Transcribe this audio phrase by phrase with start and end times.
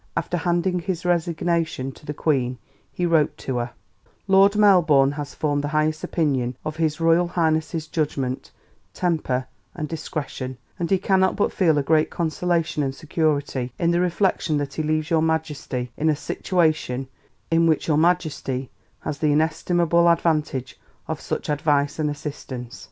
[0.17, 2.57] After handing his resignation to the Queen,
[2.91, 3.73] he wrote to her:
[4.27, 8.49] "Lord Melbourne has formed the highest opinion of His Royal Highness's judgment,
[8.95, 9.45] temper,
[9.75, 14.57] and discretion, and he cannot but feel a great consolation and security in the reflection
[14.57, 17.07] that he leaves Your Majesty in a situation
[17.51, 18.71] in which Your Majesty
[19.01, 22.79] has the inestimable advantage of such advice and assistance."